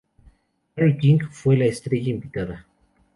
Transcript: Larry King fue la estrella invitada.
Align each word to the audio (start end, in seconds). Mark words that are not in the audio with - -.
Larry 0.75 0.97
King 0.99 1.19
fue 1.29 1.55
la 1.55 1.65
estrella 1.65 2.09
invitada. 2.09 2.65